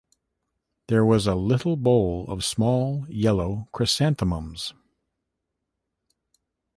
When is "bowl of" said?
1.77-2.43